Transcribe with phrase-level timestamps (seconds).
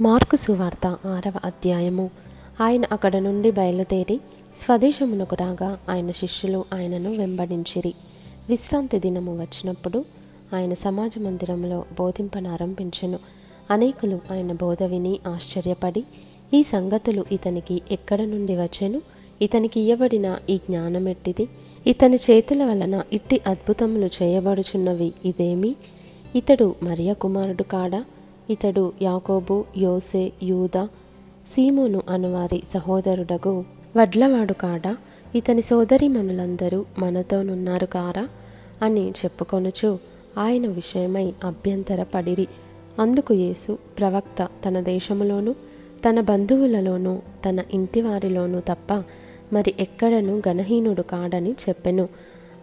[0.00, 2.10] Mark సువార్త ఆరవ అధ్యాయము.
[2.60, 4.20] ఆయన అక్కడ నుండి బయలుదేరి
[4.64, 7.94] స్వదేశమునకు రాగా ఆయన శిష్యులు ఆయనను వెంబడించిరి.
[8.48, 10.04] విశ్రాంతి దినము వచ్చినప్పుడు
[10.54, 13.18] ఆయన సమాజ మందిరంలో బోధింపనారంభించెను.
[13.70, 16.04] అనేకులు ఆయన బోధ విని ఆశ్చర్యపడి
[16.54, 19.02] ఈ సంగతులు ఇతనికి ఎక్కడ నుండి వచ్చెను?
[19.42, 21.48] ఇతనికి ఇయ్యబడిన ఈ జ్ఞానమెట్టిది.
[21.86, 25.76] ఇతని చేతుల వలన ఇట్టి అద్భుతములు చేయబడుచున్నవి ఇదేమి?
[26.34, 28.04] ఇతడు మరియ కుమారుడు కాడా?
[28.50, 30.84] ఇతడు యాకోబు యోసే యూద
[31.48, 33.64] సీమోను అనువారి సహోదరుడగు
[33.96, 34.96] వడ్లవాడు కాడా?
[35.34, 38.28] ఇతని సోదరిమణులందరూ మనతోనున్నారు కారా?
[38.82, 39.98] అని చెప్పుకొనుచు
[40.38, 42.48] ఆయన విషయమై అభ్యంతరపడిరి.
[42.98, 45.52] అందుకు యేసు ప్రవక్త తన దేశములోనూ
[46.08, 47.18] తన బంధువులలోనూ
[47.48, 49.04] తన ఇంటివారిలోనూ తప్ప
[49.52, 52.08] మరి ఎక్కడను గణహీనుడు కాడని చెప్పెను.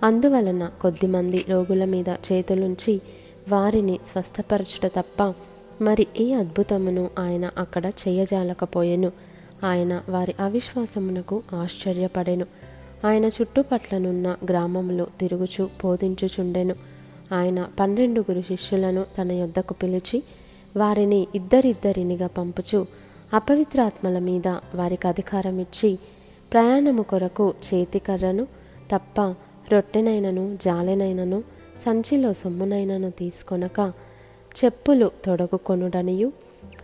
[0.03, 3.01] అందువలన కొద్దిమంది రోగుల మీద చేతులుంచి
[3.49, 5.33] వారిని స్వస్థపరచుట తప్ప
[5.81, 9.11] మరి ఏ అద్భుతమును ఆయన అక్కడ చేయజాలకపోయెను?
[9.63, 12.45] ఆయన వారి అవిశ్వాసమునకు ఆశ్చర్యపడెను.
[13.05, 16.75] ఆయన చుట్టుపట్లనున్న గ్రామంలో తిరుగుచు బోధించుచుండెను.
[17.31, 20.23] ఆయన పన్నెండుగురు శిష్యులను తన యొద్దకు పిలిచి
[20.77, 22.87] వారిని ఇద్దరిద్దరినిగా పంపుచు
[23.33, 25.99] అపవిత్రాత్మల మీద వారికి అధికారం ఇచ్చి
[26.53, 28.47] ప్రయాణము కొరకు చేతికర్రను
[28.91, 29.21] తప్ప
[29.71, 31.43] రొట్టెనైనను జాలెనైనను
[31.81, 33.93] సంచిలో సొమ్మునైనను తీసుకొనక
[34.53, 36.31] చెప్పులు తొడగుకొనుడనియు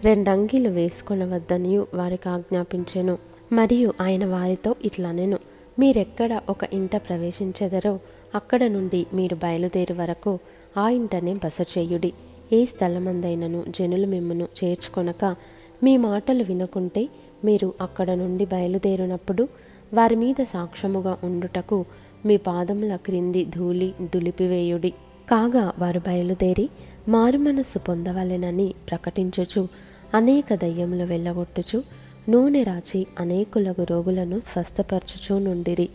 [0.03, 3.17] రెండంగిలు వేసుకొనవద్దనియు వారికి ఆజ్ఞాపించెను.
[3.51, 5.37] మరియు ఆయన వారితో ఇట్లనెను
[5.79, 7.99] మీరెక్కడ ఒక ఇంట ప్రవేశించెదరో
[8.35, 10.39] అక్కడ నుండి మీరు బయలుదేరే వరకు
[10.77, 12.13] ఆ ఇంటనే బస చేయుడి
[12.53, 15.35] ఏ స్థలమందైనను జనులు మిమ్మను చేర్చుకొనక
[15.83, 17.09] మీ మాటలు వినకుంటే
[17.45, 19.47] మీరు అక్కడ నుండి బయలుదేరినప్పుడు
[19.93, 21.85] వారి మీద సాక్ష్యముగా ఉండుటకు
[22.25, 24.93] మీ పాదముల క్రింది ధూళి దులిపివేయుడి.
[25.31, 26.69] కాగా వారు బయలుదేరి
[27.07, 29.67] మారుమనస్సు పొందవలెనని ప్రకటించుచు
[30.13, 31.83] అనేక దయ్యములు వెళ్ళగొట్టుచు
[32.29, 35.89] నూనె రాచి అనేకులకు రోగులను స్వస్థపరచుచూ నుండిరి.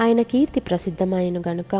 [0.00, 1.74] ఆయన కీర్తి ప్రసిద్ధమైన గనుక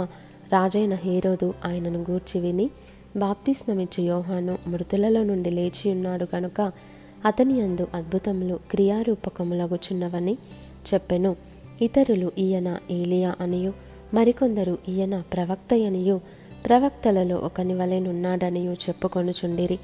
[0.53, 2.71] రాజైన హేరోదు ఆయనను గూర్చి విని
[3.17, 6.73] బాప్తిస్మమిచ్చు యోహాను మృతులలో నుండి లేచి ఉన్నాడు గనుక
[7.27, 10.39] అతని అందు అద్భుతములు క్రియారూపకములగుచున్నవని
[10.95, 11.37] చెప్పెను.
[11.83, 13.73] ఇతరులు ఈయన ఏలియా అనియు
[14.15, 16.21] మరికొందరు ఈయన ప్రవక్త అనియు
[16.67, 19.79] ప్రవక్తలలో ఒకని వలెనున్నాడనియు చెప్పుకొనుచుండిరి.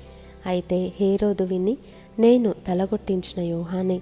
[0.46, 1.76] అయితే హేరోదు విని
[2.18, 4.00] నేను తలగొట్టించిన యోహాని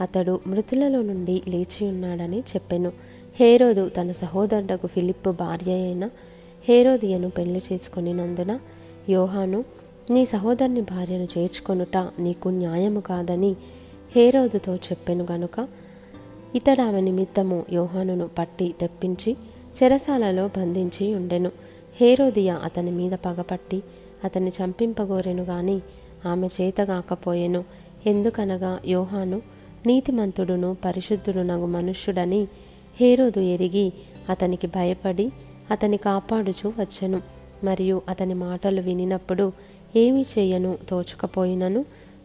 [0.00, 2.92] అతడు మృతులలో నుండి లేచి ఉన్నాడని చెప్పెను.
[3.40, 6.10] హేరోదు తన సహోదరుడకు ఫిలిప్పు భార్య అయిన
[6.68, 8.58] హేరోదియను పెళ్ళి చేసుకొనినందున
[9.08, 9.64] యోహాను
[10.10, 13.56] నీ సహోదరుని భార్యను చేర్చుకొనుట నీకు న్యాయము కాదని
[14.16, 15.68] హేరోదుతో చెప్పెను గనుక
[16.54, 19.36] ఇతడు నిమిత్తము యోహానును పట్టి తెప్పించి
[19.82, 21.65] చెరసాలలో బంధించి ఉండెను.
[22.00, 23.82] హేరోదియ అతని మీద పగపట్టి
[24.24, 25.80] అతన్ని చంపింపగోరెను గాని
[26.26, 27.64] ఆమె చేతగాకపోయెను
[28.06, 29.42] ఎందుకనగా యోహాను
[29.86, 32.46] నీతిమంతుడును పరిశుద్ధుడునగు మనుష్యుడని
[33.00, 33.92] హేరోదు ఎరిగి
[34.28, 35.32] అతనికి భయపడి
[35.70, 37.20] అతని కాపాడుచూ వచ్చెను.
[37.64, 39.52] మరియు అతని మాటలు వినినప్పుడు
[39.96, 41.84] ఏమి చేయను తోచుకపోయినను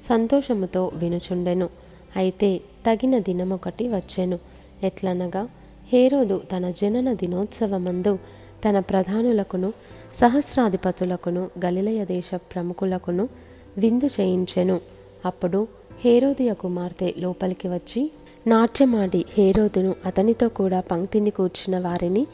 [0.09, 1.69] సంతోషముతో వినుచుండెను.
[2.15, 4.39] అయితే తగిన దినమొకటి వచ్చెను.
[4.83, 5.47] ఎట్లనగా
[5.93, 8.19] హేరోదు తన జనన దినోత్సవమందు
[8.69, 9.73] తన ప్రధానులకును
[10.15, 13.29] సహస్రాధిపతులకును గలిలయ దేశ ప్రముఖులకును
[13.77, 14.81] విందు చేయించెను.
[15.25, 15.67] అప్పుడు
[15.99, 18.11] హేరోదియ కుమార్తె లోపలికి వచ్చి
[18.47, 22.27] నాట్యమాడి హేరోదును అతనితో కూడా పంక్తిని కూర్చున్న వారిని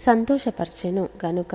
[0.00, 1.08] సంతోషపరచెను.
[1.26, 1.54] గనుక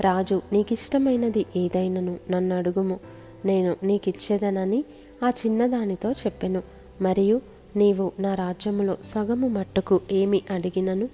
[0.00, 3.00] రాజు నీకిష్టమైనది ఏదైనను నన్ను అడుగుము.
[3.44, 4.84] నేను నీకిచ్చేదనని
[5.24, 6.62] ఆ చిన్నదానితో చెప్పెను.
[7.00, 7.40] మరియు
[7.76, 11.08] నీవు నా రాజ్యములో సగము మట్టుకు ఏమి అడిగినను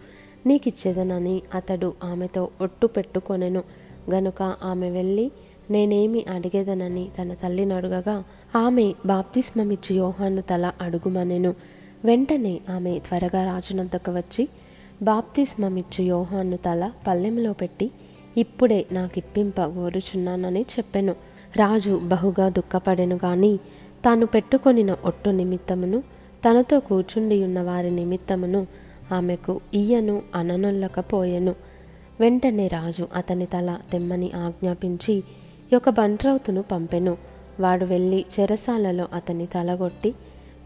[0.46, 3.62] నీకిచ్చేదనని అతడు ఆమెతో ఒట్టు పెట్టుకొనెను.
[4.10, 5.30] గనుక ఆమె వెళ్ళి
[5.70, 8.24] నేనేమి అడిగేదనని తన తల్లిని అడుగగా
[8.56, 11.54] ఆమె బాప్తిస్మమిచ్చి యోహాను తల అడుగుమనెను.
[12.04, 14.48] వెంటనే ఆమె త్వరగా రాజునంతకు వచ్చి
[15.02, 17.90] బాప్తిస్మమిచ్చు యోహాను తల పల్లెంలో పెట్టి
[18.36, 21.12] ఇప్పుడే నాకిప్పింప గోరుచున్నానని చెప్పెను.
[21.56, 23.58] రాజు బహుగా దుఃఖపడెను గాని
[24.04, 26.00] తాను పెట్టుకొనిన ఒట్టు నిమిత్తమును
[26.44, 28.66] తనతో కూర్చుండి ఉన్న వారి నిమిత్తమును
[29.12, 31.54] ఆమెకు ఈయను అననొల్లకపోయెను.
[32.20, 35.22] వెంటనే రాజు అతని తల తెమ్మని ఆజ్ఞాపించి
[35.76, 37.16] ఒక బంట్రౌతును పంపెను.
[37.60, 40.14] వాడు వెళ్ళి చెరసాలలో అతని తలగొట్టి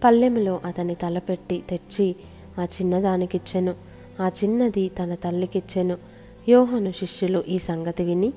[0.05, 2.17] పల్లెములో అతని తలపెట్టి తెచ్చి
[2.61, 3.75] ఆ చిన్నదానికిచ్చెను.
[4.21, 5.97] ఆ చిన్నది తన తల్లికిచ్చెను.
[6.49, 8.33] యోహను శిష్యులు ఈ సంగతి విని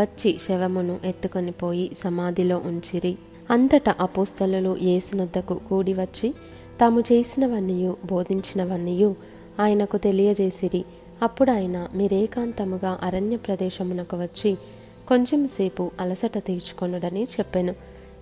[0.00, 3.16] వచ్చి శవమును ఎత్తుకొని పోయి సమాధిలో ఉంచిరి.
[3.50, 6.34] అంతటా అపోస్తలు యేసునొద్దకు కూడి వచ్చి
[6.80, 9.16] తాము చేసినవన్నీయు బోధించినవన్నీయు
[9.60, 10.84] ఆయనకు తెలియజేసిరి.
[11.22, 14.56] అప్పుడు ఆయన మీరేకాంతముగా అరణ్య ప్రదేశమునకు వచ్చి
[15.08, 17.74] కొంచెంసేపు అలసట తీర్చుకొనుడని చెప్పెను.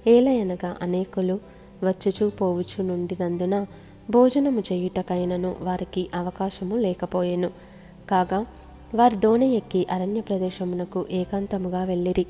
[0.07, 1.39] ఏలయనగా అనేకులు
[1.83, 3.67] వచ్చుచూ పోవుచు నుండినందున
[4.11, 7.51] భోజనము చేయుటకైనను వారికి అవకాశము లేకపోయెను.
[8.11, 8.47] కాగా
[8.95, 12.27] వారు దోణి ఎక్కి అరణ్య ప్రదేశమునకు ఏకాంతముగా వెళ్ళిరి.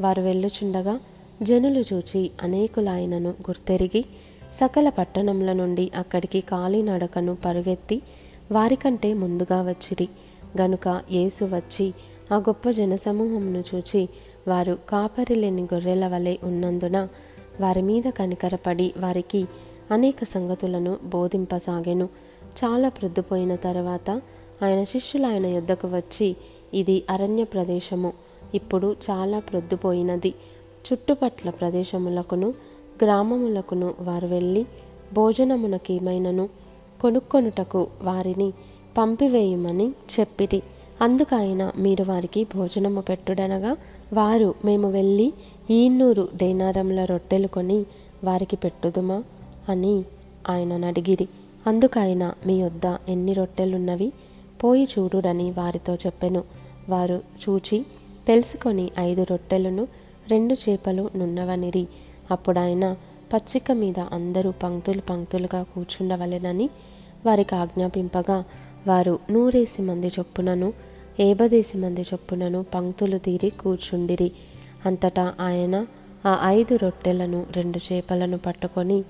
[0.00, 1.00] వారు వెళ్ళుచుండగా
[1.42, 4.04] జనులు చూచి అనేకులాయనను గుర్తెరిగి
[4.54, 8.02] సకల పట్టణముల నుండి అక్కడికి కాలినడకను పరుగెత్తి
[8.52, 10.08] వారికంటే ముందుగా వచ్చిరి.
[10.60, 11.94] గనుక యేసు వచ్చి
[12.32, 14.08] ఆ గొప్ప జనసమూహమును చూచి
[14.48, 17.08] వారు కాపరి లేని గొర్రెల వలె ఉన్నందున
[17.60, 19.46] వారి మీద కనికరపడి వారికి
[19.90, 22.08] అనేక సంగతులను బోధింపసాగెను.
[22.64, 24.10] చాలా ప్రొద్దుపోయిన తర్వాత
[24.64, 26.36] ఆయన శిష్యులు ఆయన యొద్దకు వచ్చి
[26.74, 28.12] ఇది అరణ్య ప్రదేశము.
[28.54, 30.34] ఇప్పుడు చాలా ప్రొద్దుపోయినది.
[30.92, 32.54] చుట్టుపట్ల ప్రదేశములకును
[33.02, 34.66] గ్రామములకును వారు వెళ్ళి
[35.12, 36.48] భోజనమునకేమైనను?
[37.02, 38.48] కొనుక్కొనుటకు వారిని
[38.98, 40.60] పంపివేయమని చెప్పిరి.
[41.00, 43.72] అందుకైన మీరు వారికి భోజనము పెట్టుడనగా
[44.12, 45.28] వారు మేము వెళ్ళి
[45.70, 47.78] ఈన్నూరు దేనారముల రొట్టెలు కొని
[48.24, 49.18] వారికి పెట్టుదుమా
[49.68, 49.94] అని
[50.48, 51.26] ఆయనను అడిగిరి
[51.66, 54.08] అందుకైన మీ వద్ద ఎన్ని రొట్టెలున్నవి
[54.64, 56.42] పోయి చూడుడని వారితో చెప్పెను.
[56.88, 57.78] వారు చూచి
[58.26, 59.84] తెలుసుకొని ఐదు రొట్టెలను
[60.30, 61.84] రెండు చేపలు నున్నవనిరి.
[62.30, 62.84] అప్పుడాయన
[63.32, 66.70] పచ్చిక మీద అందరూ పంక్తులు పంక్తులుగా కూర్చుండవలెనని
[67.26, 68.44] వారికి ఆజ్ఞాపింపగా
[68.86, 70.72] వారు నూరేసి మంది చొప్పునను
[71.20, 74.32] ఏబదేసి మంది చొప్పునను పంక్తులు తీరి కూర్చుండిరి.
[74.86, 75.86] అంతటా ఆయన
[76.26, 79.04] ఆ ఐదు రొట్టెలను రెండు చేపలను పట్టుకొని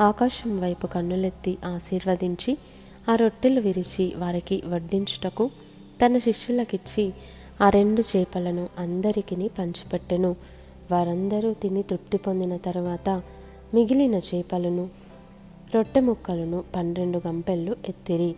[0.00, 2.58] ఆకాశం వైపు కన్నులెత్తి ఆశీర్వదించి
[3.10, 5.50] ఆ రొట్టెలు విరిచి వారికి వడ్డించుటకు
[6.02, 7.12] తన శిష్యులకిచ్చి
[7.62, 10.36] ఆ రెండు చేపలను అందరికీ పంచిపెట్టెను.
[10.90, 13.22] వారందరూ తిని తృప్తి పొందిన తర్వాత
[13.74, 14.88] మిగిలిన చేపలను
[15.74, 18.34] రొట్టె ముక్కలను పన్నెండు గంపెళ్ళు ఎత్తిరి.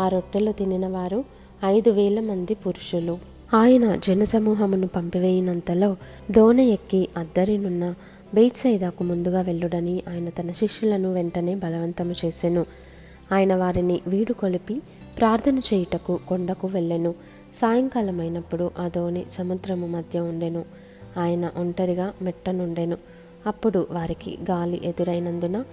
[0.00, 1.24] ఆ రొట్టెలు తినిన వారు
[1.64, 3.18] ఐదు వేల మంది పురుషులు.
[3.54, 5.96] ఆయన జనసమూహమును పంపివేయినంతలో
[6.30, 7.94] దోణ ఎక్కి అద్దరినున్న
[8.34, 12.66] బెయిత్సైదాకు ముందుగా వెళ్ళుడని ఆయన తన శిష్యులను వెంటనే బలవంతము చేసెను.
[13.32, 14.82] ఆయన వారిని వీడు కొలిపి
[15.18, 17.14] ప్రార్థన చేయుటకు కొండకు వెళ్ళెను.
[17.56, 20.64] సాయంకాలం అయినప్పుడు ఆ దోణి సముద్రము మధ్య ఉండెను.
[21.18, 22.96] ఆయన ఒంటరిగా మెట్టనుండెను
[23.46, 25.64] అప్పుడు వారికి గాలి ఎదురైనందున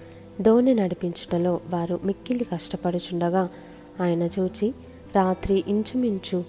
[0.42, 3.50] దోణి నడిపించుటలో వారు మిక్కిలి కష్టపడుచుండగా
[4.02, 4.74] ఆయన చూచి
[5.16, 6.44] రాత్రి ఇంచుమించు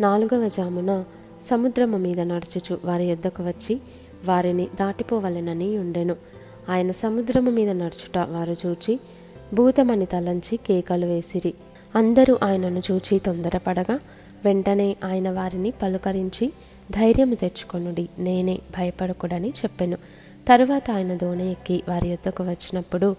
[0.00, 1.04] నాలుగవ జామున
[1.42, 3.80] సముద్రము మీద నడుచుచు వారి యొద్దకు వచ్చి
[4.24, 6.16] వారిని దాటిపోవలెనని ఉండెను.
[6.68, 9.00] ఆయన సముద్రము మీద నడుచుట వారు చూచి
[9.54, 11.54] భూతమని తలంచి కేకలు వేసిరి.
[11.94, 13.98] అందరూ ఆయనను చూచి తొందరపడగా
[14.44, 16.52] వెంటనే ఆయన వారిని పలుకరించి
[16.90, 18.08] ధైర్యము తెచ్చుకొనుడి.
[18.18, 19.96] నేనే భయపడకుడని చెప్పెను.
[20.48, 23.16] తరువాత ఆయన దోణ ఎక్కి వారి యొద్దకు వచ్చినప్పుడు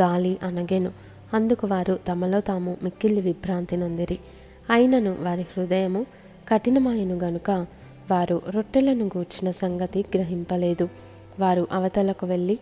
[0.00, 0.92] గాలి అనగెను.
[1.34, 4.18] అందుకు వారు తమలో తాము మిక్కిలి విభ్రాంతి నొందిరి.
[4.70, 6.06] అయినను వారి హృదయము
[6.48, 7.50] కఠినమాయను గనుక
[8.10, 10.88] వారు రొట్టెలను గూర్చిన సంగతి గ్రహింపలేదు.
[11.40, 12.58] వారు అవతలకు వెళ్ళి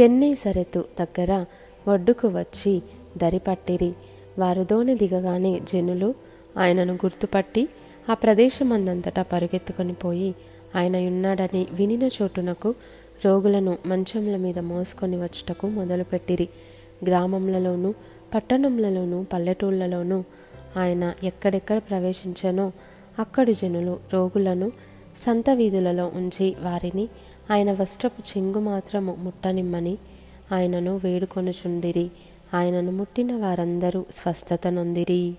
[0.00, 1.44] గెన్నేసరెతు దగ్గర
[1.88, 2.82] ఒడ్డుకు వచ్చి
[3.16, 3.92] దరిపట్టిరి
[4.38, 6.14] వారు దోణి దిగగానే జనులు
[6.58, 7.68] ఆయనను గుర్తుపట్టి
[8.10, 10.34] ఆ ప్రదేశమందంతటా పరుగెత్తుకొని పోయి
[10.76, 12.74] ఆయన ఉన్నాడని వినిన చోటునకు
[13.24, 16.48] రోగులను మంచంల మీద మోసుకొని వచ్చుటకు మొదలుపెట్టిరి.
[17.04, 17.94] గ్రామములలోనూ
[18.34, 20.24] పట్టణములలోనూ పల్లెటూళ్ళలోనూ
[20.76, 22.72] ఆయన ఎక్కడెక్కడ ప్రవేశించానో
[23.18, 24.72] అక్కడి జనులు రోగులను
[25.16, 27.08] సంత వీధులలో ఉంచి వారిని
[27.50, 29.98] ఆయన వస్త్రపు చెంగు మాత్రము ముట్టనిమ్మని
[30.52, 32.10] ఆయనను వేడుకొనుచుండిరి.
[32.54, 35.34] ఆయనను ముట్టిన వారందరూ స్వస్థత నొందిరి.